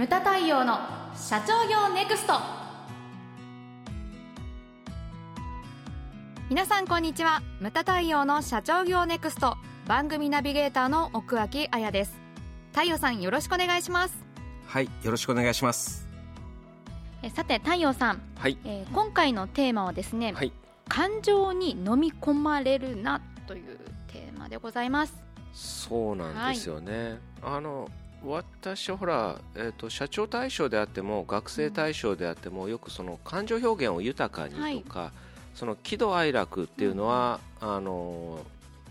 [0.00, 0.78] ムタ太陽の
[1.14, 2.32] 社長業ネクスト。
[6.48, 7.42] 皆さんこんにちは。
[7.60, 9.58] ムタ太陽の社長業ネクスト。
[9.86, 12.18] 番組ナビゲーターの奥脇彩です。
[12.72, 14.14] 太陽さんよろしくお願いします。
[14.64, 16.08] はいよろしくお願いします。
[17.22, 20.52] えさて太陽さん、はい、えー今回のテーマはですね、はい。
[20.88, 25.12] 感情に飲み込まれるなというテーマでございます。
[25.52, 27.90] そうなんですよね、あの
[28.24, 35.12] 私はほら、えー、と社長対象であっても学生対象であっても、よくその感情表現を豊かにとか、
[35.54, 38.40] その喜怒哀楽っていうのは、あの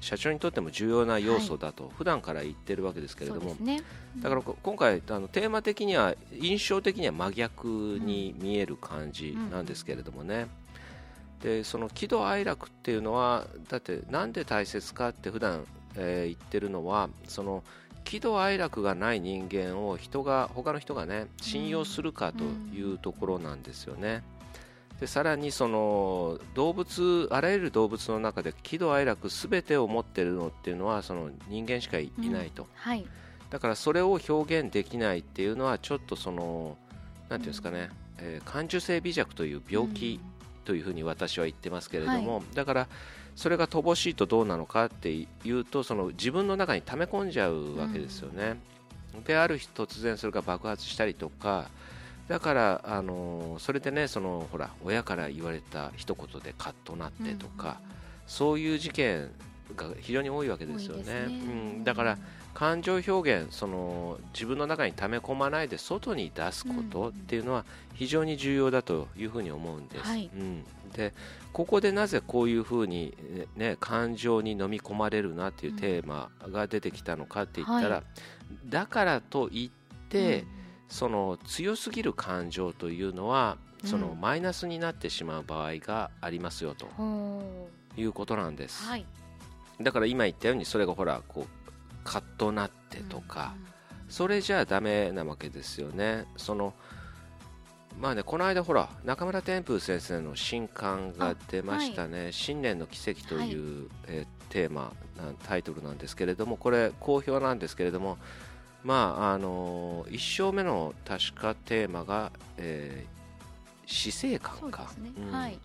[0.00, 3.82] 社長にとっても重要な要素だと、普段から言ってるわけですけれども、そうですね。
[4.20, 7.66] だからこ今回あのテーマ的には印象的には真逆
[8.02, 10.46] に見える感じなんですけれどもね、
[11.42, 15.64] でその喜怒哀楽っていうのはだってなんで大切かって普段、
[15.96, 17.64] えー言ってるのはその
[18.04, 24.22] 喜怒哀楽がない人間を人が他の人がね信用するかというところなんですよね。
[25.00, 33.04] でさらにその動物あらゆる動物の中で喜怒哀楽すべてを持っているのっていうのはその人間しかいいないと、はい。
[33.50, 36.76] だからそれを表現できないっていうのはちょっとその
[37.28, 40.20] なんていうんですかね、えー感受性微弱という病気
[40.64, 42.88] というふうに私は言ってますけれども、だから
[43.36, 48.58] それが乏しいとどうなのかっていうとその自分の中に溜め込んじゃうわけですよね。
[49.26, 51.70] である日突然それが爆発したりとか
[52.28, 57.80] だから、あのーそれでねそのほら親から言われた一言でカッとなってとか、
[58.26, 59.30] そういう事件
[59.76, 61.02] が非常に多いわけですよね。
[61.02, 61.24] ね。
[61.26, 61.30] う
[61.80, 62.18] ん、だから
[62.54, 70.30] 感情表現その自分の中に溜め込まないで外に出すことっていうのは非常に重要だというふうに思うんです、はい。
[70.32, 71.12] うん、で
[71.52, 73.14] ここでなぜこういうふうに、
[73.56, 78.02] ね、感情に飲み込まれるなっていうテーマが出てきたのかって言ったら、は
[78.68, 80.44] だからといって、
[80.88, 89.06] その強すぎる感情というのはそのうんマイナスになってしまう場合がありますよとほいうことなんです、うはい。
[89.80, 91.63] だから今言ったようにそれがほらこう
[92.04, 93.54] カッとなってとか、
[94.08, 96.26] それじゃあダメなわけですよね。
[96.36, 96.74] その
[97.98, 108.18] まあねこの間ほら中村天風先生の新刊が出ましたね「新年の奇跡」という、えーテーマなタイトルなんですけれどもこれ好評なんですけれども
[108.84, 113.14] まああの1章目の確かテーマが、えー
[113.86, 114.90] 死生観か。
[114.98, 115.32] ね、うん。
[115.32, 115.58] はい。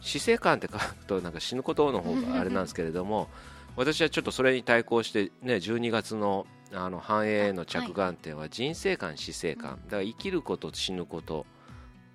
[0.00, 3.28] 死生観って書くとなんか死ぬことの方があれなんですけれども
[3.76, 9.78] 私はちょっとそれに対抗して、ね、12月のあの繁栄への着眼点は人生観、死生観。
[9.84, 11.46] だから生きること死ぬこと。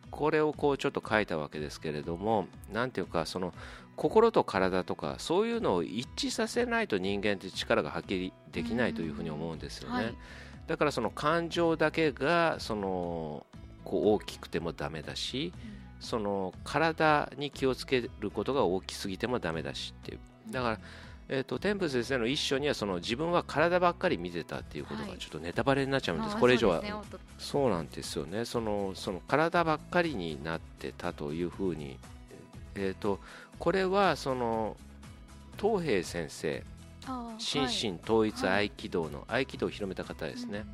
[0.09, 3.53] これをこうちょっと書いたわけですけれどもなんていうかその
[3.97, 9.95] 心と体とかそういうのを一致させないと人間って力が発揮できないというふうに思うんですよね。
[9.95, 10.15] はい。
[10.67, 13.45] だからその感情だけがその
[13.83, 15.53] こう大きくてもダメだし、
[15.99, 20.19] その体に気をつけることが大きすぎてもダメだしっていう。
[20.51, 20.79] だから、
[21.29, 25.17] えー、と天風先生の一章にはその自分は体ばっかり見てたっていうことがはい。
[25.17, 26.81] ちょっとネタバレになっちゃうんです、あーこれ以上は。
[26.81, 26.93] ね
[27.37, 28.45] そうなんですよね。
[28.45, 31.97] そのその体ばっかりになってたというふうに、
[32.75, 33.19] えー、と
[33.59, 34.77] これはその
[35.61, 36.63] 東平先生
[37.37, 40.65] 心身統一合気道の合気道を広めた方ですね、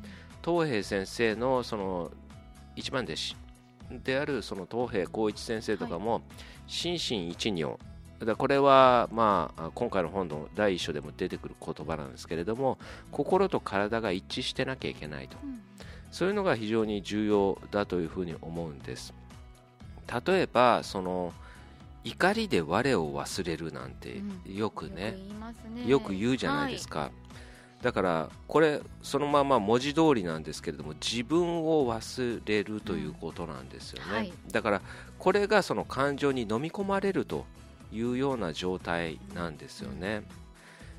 [0.44, 2.12] 東平先生のその
[2.76, 3.36] 一番弟子
[3.90, 6.22] であるその東平光一先生とかも
[6.66, 7.78] 心身一如
[8.20, 12.78] だこれはまあ今回の本の第一章でも出てくる言葉なんですけれども
[13.10, 15.36] 心と体が一致してなきゃいけないと。
[15.42, 15.60] うん。
[16.10, 19.12] そういうのが非常に重要だというふうに思うんです。
[20.26, 21.32] 例えばその
[22.04, 24.54] 怒りで我を忘れるなんてうん。
[24.54, 25.88] よくね、よく言いますね。
[25.88, 27.10] よく言うじゃないですか、
[27.82, 34.14] だからこれそのまま文字通りなんですけれども自分を忘れるということなんですよね、うん。
[34.16, 34.32] はい。
[34.52, 34.82] だから
[35.18, 37.44] これがその感情に飲み込まれると
[37.92, 40.22] いうような状態なんですよね、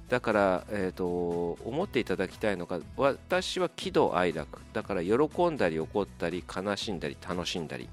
[0.10, 4.60] だから、えー、と思っていただきたいのが私は喜怒哀楽。
[4.74, 7.90] だから喜んだり怒ったり悲しんだり楽しんだり。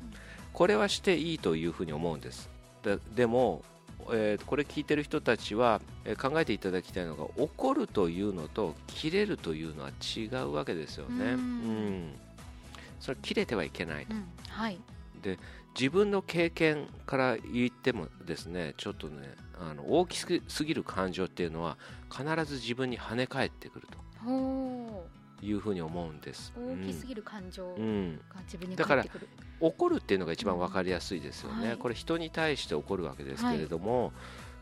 [0.52, 2.50] これはしていいというふうに思うんです。
[2.82, 3.62] ででも、
[4.10, 11.24] えーこれ聞いてる人たちは、えー考えていただきたいのが怒るというのと切れるというのは違うわけですよね。
[11.24, 11.30] うん。
[11.30, 12.12] うん。
[13.00, 14.14] それ切れてはいけないと。
[14.14, 14.24] うん。
[14.48, 14.78] はい
[15.22, 15.38] で
[15.78, 21.76] 自分の経験から言ってもですねちょっとねあの大きすぎる感情っていうのは
[22.10, 23.86] 必ず自分に跳ね返ってくる
[24.24, 25.06] ほ
[25.40, 27.82] というふうに思うんです、う大きすぎる感情がうん。
[27.82, 28.20] うん。
[28.44, 29.28] 自分にだから返ってくる。
[29.60, 31.68] 怒るっていうのが一番分かりやすいですよね、うん。
[31.68, 31.76] はい。
[31.78, 34.12] これ人に対して怒るわけですけれども、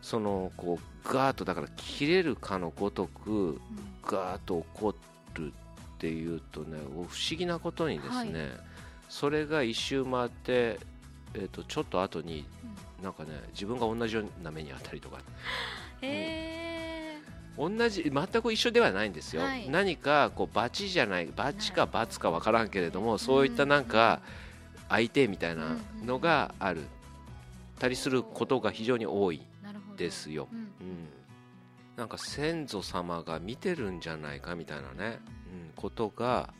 [0.01, 3.59] そのこうガーッとだから切れるかのごとく
[4.03, 4.95] ガーッと怒
[5.35, 5.61] るっ
[6.01, 8.49] っていうとね不思議なことにですね、はい、
[9.11, 10.79] それが一周回って、
[11.33, 12.45] えーと、ちょっと後に、
[12.97, 15.19] うん、なんかね自分が同じような目にあったりとか。
[16.01, 17.17] へ
[17.57, 24.21] 同じ全く一緒ではないんですよ、はい、何かこうバチじゃないバチかバツか分からんけれどもそういったなんか
[24.87, 26.83] 相手みたいなのがある。
[27.77, 29.41] たりすることが非常に多い
[29.97, 30.67] ですよ、うん、うん、
[31.97, 35.19] なんか先祖様が見てるんじゃないかみたいなね、
[35.51, 36.53] うん、ことが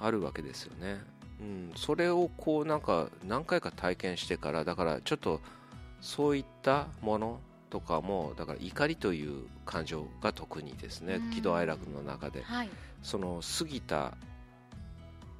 [0.00, 0.98] あるわけですよね、
[1.40, 5.40] うん、それをこうなんか何回か体験してからだからちょっと
[6.00, 7.40] そういったもの
[7.70, 12.70] とかもだから怒りという感情が特にですね、喜怒哀楽の中で、はい、
[13.02, 14.16] その過ぎた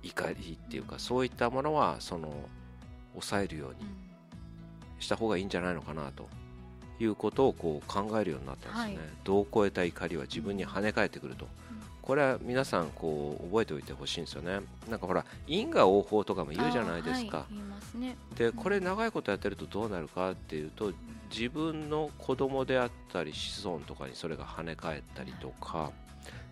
[0.03, 2.33] 怒りっていうかそういったものはその
[3.13, 3.89] 抑えるように
[4.99, 6.29] した方がいいんじゃないのかなと
[6.99, 11.47] いうことをこう考えるようになったんですね、はい、度を超えた怒りは自分に跳ね返ってくると、
[12.07, 14.61] これは皆さんこう覚えておいてほしいんですよね。
[14.89, 17.47] なんかほら因果応報とかも言うじゃないですか、は
[17.97, 20.93] いね、でこれ長いことやってるとどうなるかっていうと
[21.31, 25.91] 自分の子供であったり子孫とかにそれが跳ね返ったりとか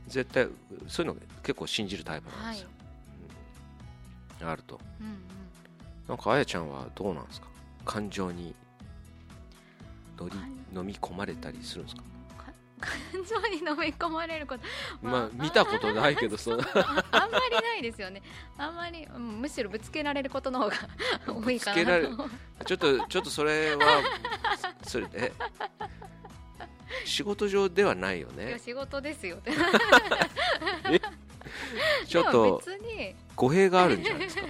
[0.08, 0.48] 絶対
[0.88, 2.68] そういうの結構信じるタイプなんですよ、
[4.40, 4.42] はい。
[4.42, 5.14] うん、あると、うんうん、
[6.08, 7.46] なんかあやちゃんはどうなんですか？
[7.84, 8.56] 感情に
[10.18, 10.34] 乗り
[10.74, 12.02] 飲み込まれたりするんですか？
[12.84, 14.60] 感情に飲み込まれること、
[15.02, 18.22] まあ、見たことないけどそ あんまりないですよね。
[18.58, 20.76] あんまり、うん、むしろぶつけられることの方が
[21.26, 22.00] 多いかな。
[22.00, 22.28] と
[22.66, 24.02] ちょっとちょっとそれは
[24.82, 25.32] それえ？
[27.04, 28.58] 仕事上ではないよね。
[28.58, 29.38] 仕事ですよ。
[32.06, 32.62] ちょっと
[33.36, 34.42] 語弊があるんじゃないですか？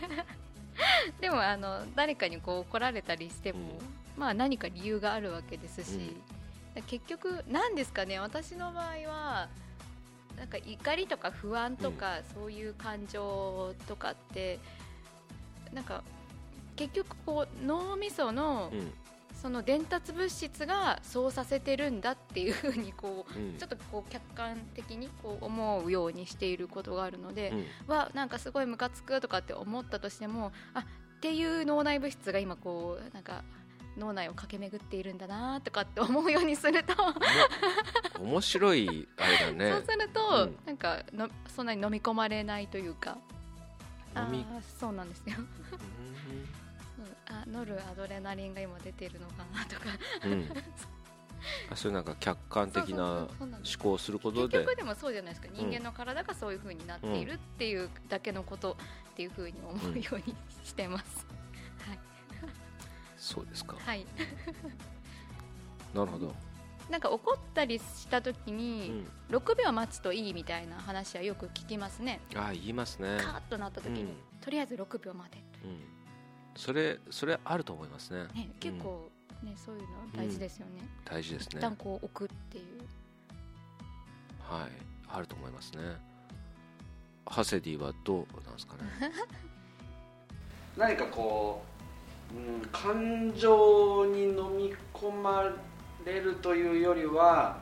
[1.20, 3.78] でもあの誰かにこう怒られたりしても、
[4.16, 6.22] うん、まあ何か理由があるわけですし、うん、
[6.82, 9.48] 結局何ですかね私の場合は
[10.36, 14.58] なんか怒りとか不安とか、そういう感情とかって
[15.72, 16.02] なんか
[16.76, 18.72] 結局こう脳みその、
[19.40, 27.52] その伝達物質がそうさせてるんだっていうふうにこう、うん、ちょっとこう客観的にこう思うようにしていることがあるので、
[27.86, 30.84] うん、わなんかすごいムカつくとかって思ったとしてもあっ
[31.20, 33.44] ていう脳内物質が今こうなんか
[33.96, 36.94] 脳内を駆け巡っているんだなとかって思うようにすると。
[38.20, 39.70] 面白いあれだね。
[39.72, 43.18] そうすると、うん、なんかのそんなに飲み込まれないというか。
[44.14, 44.28] あ
[44.78, 45.36] そうなんですよ。
[47.26, 49.86] あノルアドレナリンが今出てるのかなとか、
[50.24, 50.48] うん、
[51.70, 53.28] あそういうなんか客観的な思
[53.78, 54.58] 考をすることで。
[54.58, 55.48] 結局でもそうじゃないですか。
[55.52, 58.76] 人間の体がそういうふうになっているっていうだけのこと
[59.12, 61.26] っていうふうに思うようにしてます、
[63.24, 63.76] そうですか。
[63.78, 64.04] はい。
[65.94, 66.34] なるほど。
[66.90, 72.20] なんか怒ったりした時に6秒待つといいみたいな話はよく聞きますね。
[72.36, 73.16] あ言いますね。
[73.18, 74.08] カーッとなった時に、うん、
[74.42, 75.80] とりあえず6秒待て、うん。
[76.54, 79.10] それそれあると思いますね、ね、結構
[79.42, 81.48] ね、うん、そういうの大事ですよね、うん、大事ですね。
[81.54, 82.64] 一旦こう置くっていう。
[84.40, 84.70] はい。
[85.08, 85.78] あると思いますね。
[87.24, 88.82] ハセディはどうなんですかね。
[90.76, 91.73] 何かこう、
[92.34, 95.44] うん、感情に飲み込ま
[96.04, 97.58] れるというよりは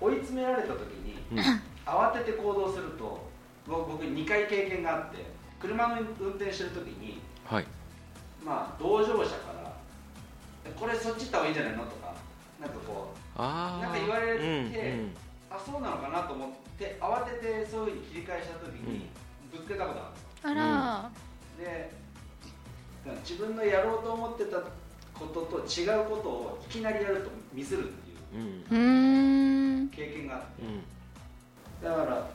[0.00, 1.38] 追い詰められた時に、うん、
[1.86, 3.30] 慌てて行動すると
[3.66, 5.24] 僕2回経験があって
[5.60, 7.66] 車の運転してる時に、はい、
[8.44, 9.76] まあ、同乗者から
[10.74, 12.14] 「これそっち行った方がいいんじゃないの?」とか
[12.60, 15.14] なんかこうなんか言われて、うんうん、
[15.50, 19.08] あそうなのかなと思って慌ててそういうふうに切り返した時に
[19.52, 20.00] ぶつけたこと
[20.48, 21.10] あるあ
[21.58, 21.92] ら、で
[23.22, 24.58] 自分のやろうと思ってた
[25.14, 28.44] ことと違うことをいきなりやるとミスるってい
[29.84, 32.30] う経験があって、うん、だから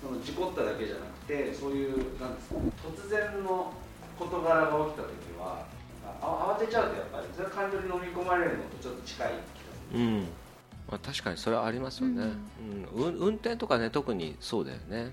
[0.00, 3.72] その事故っただけじゃなくてそういうなんですか突然の
[4.18, 5.66] 事柄が起きた時は
[6.20, 9.38] 慌てちゃうとやっぱりそれ感情に飲み込まれるのとちょっと近い気が
[9.90, 10.20] する、うん。
[10.88, 12.22] まあ、確かにそれはありますよね、
[12.94, 15.10] うん、うん、運転とかね特にそうだよね。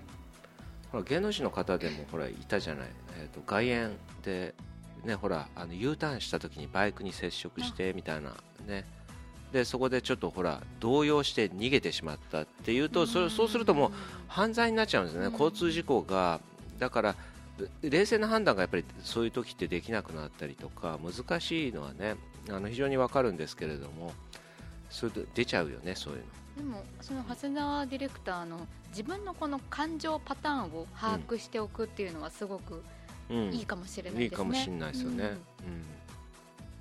[0.92, 2.88] ほら芸能人の方でもほらいたじゃない、
[3.20, 3.92] えーと、外苑
[4.24, 4.54] で、
[5.04, 8.86] ね、ほらあの U ターンした時にバイクに接触してみたいなね。
[9.52, 13.92] でそこでちょっとほら動揺して逃げてしまったっていうとそそうするともう
[14.28, 16.40] 犯罪になっちゃうんですね、交通事故が。
[16.80, 17.16] だから
[17.82, 22.16] 冷静な判断がやっぱりそういう時ってできなくなったりとか難しいのはね
[22.50, 24.12] あの非常に分かるんですけれども
[24.90, 26.26] それで出ちゃうよねそういうの。
[26.58, 32.84] でもその長谷川ディレクターの自分のこの感情パターンを把握しておくっていうのはすごく
[33.30, 34.24] いいかもしれないですね。
[34.24, 35.38] いいかもしれないですよね。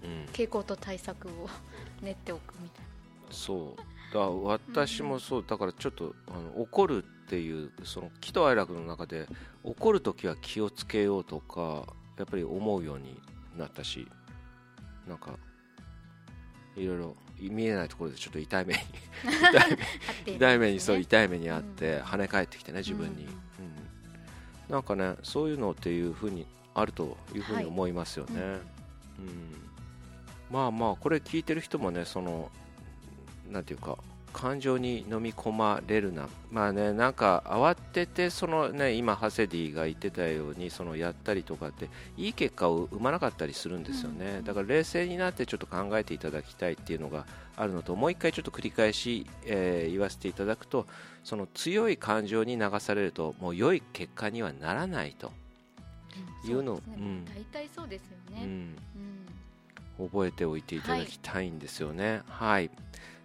[0.05, 0.25] うん、うん。
[0.33, 1.49] 傾向と対策を
[2.03, 2.89] 練っておくみたいな。
[3.31, 4.15] そう。
[4.15, 5.45] だ私もそう。
[5.47, 9.27] だからちょっとあの怒るっていうその喜怒哀楽の中で
[9.65, 11.87] 怒る時は気をつけようとか
[12.19, 13.19] やっぱり思うように
[13.57, 14.07] なったし
[15.09, 15.39] なんか
[16.77, 18.81] いろいろ見えないところでちょっと痛い目に
[20.37, 23.31] 痛い目にそう痛い目にあって跳ね返ってきてね自分に、うん、
[24.73, 28.61] なんかねそういうのっていうふうにあるというふうに思いますよね、はい、うん、
[30.51, 32.51] まあまあこれ聞いてる人もねその
[33.51, 33.99] なんていうか
[34.33, 50.87] 感情に飲み込まれるな、まあね、なんか慌ててその、ね、今、ハセディが言ってたようにそのやったりとかっていい結果を生まなかったりするんですよね、うん、だから冷静になってちょっと考えていただきたいっていうのがあるのともう一回ちょっと繰り返し、えー、言わせていただくと
[51.23, 55.33] その強い感情に流されるともう良い結果にはならないと。
[56.45, 58.43] いうの、うん、大体そうですよね、
[59.99, 60.09] うん。
[60.11, 62.23] 覚えておいていただきたいんですよね。
[62.27, 62.71] はい、はい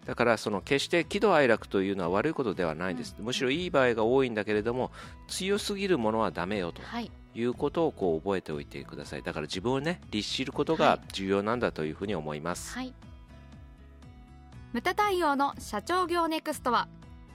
[0.07, 4.91] だからその決して喜怒哀楽というのは悪いことではないです、うん、むしろいい場合が多いんだけれども
[5.27, 6.81] 強すぎるものはだめよと。
[7.01, 7.11] い。
[7.39, 9.21] うことをこう覚えておいてください。
[9.21, 12.93] だから自分をね律しることが重要なんだというふうに思います、はい、
[14.73, 16.87] 無駄対応の社長業ネクストは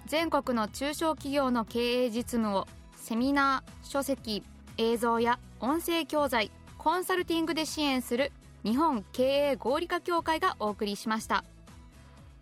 [0.06, 4.42] 全国の中小企業の経営実務をセミナー書籍
[4.78, 8.32] 映像や音声教材コンサルティングで支援する
[8.64, 11.44] 日本経営合理化協会がお送りしました